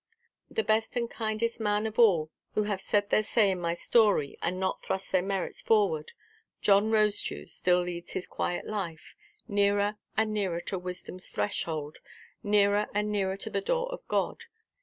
[0.49, 4.35] The best and kindest man of all who have said their say in my story,
[4.41, 6.13] and not thrust their merits forward,
[6.59, 9.13] John Rosedew, still leads his quiet life,
[9.47, 11.99] nearer and nearer to wisdomʼs threshold,
[12.41, 14.45] nearer and nearer to the door of God.